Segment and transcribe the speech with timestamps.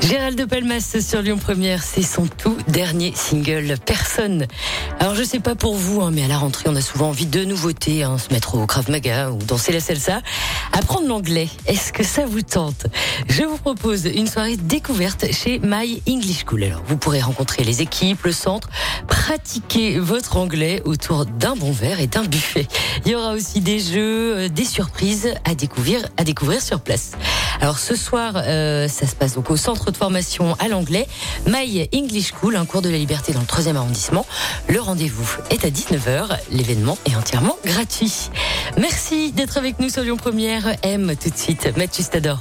[0.00, 4.46] Gérald de Palmas sur Lyon Première, c'est son tout dernier single, Personne.
[5.00, 7.26] Alors je sais pas pour vous, hein, mais à la rentrée, on a souvent envie
[7.26, 10.20] de nouveautés, hein, se mettre au Krav Maga ou danser la salsa.
[10.72, 12.86] Apprendre l'anglais, est-ce que ça vous tente?
[13.28, 16.64] Je vous propose une soirée découverte chez My English School.
[16.64, 18.68] Alors vous pourrez rencontrer les équipes, le centre,
[19.08, 22.68] pratiquer votre anglais autour d'un bon verre et d'un buffet.
[23.04, 27.12] Il y aura aussi des jeux, euh, des surprises à découvrir, à découvrir sur place.
[27.60, 31.06] Alors ce soir, euh, ça se passe donc au centre de formation à l'anglais,
[31.46, 34.26] My English School, un cours de la liberté dans le 3e arrondissement.
[34.68, 36.36] Le rendez-vous est à 19h.
[36.50, 38.30] L'événement est entièrement gratuit.
[38.78, 40.76] Merci d'être avec nous sur Lyon Première.
[40.82, 42.40] M tout de suite, Mathieu Stador.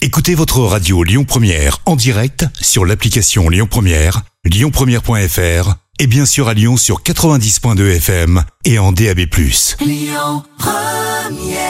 [0.00, 6.48] Écoutez votre radio Lyon Première en direct sur l'application Lyon Première, lyonpremière.fr et bien sûr
[6.48, 9.20] à Lyon sur 90.2 FM et en DAB+.
[9.80, 11.63] Lyon Première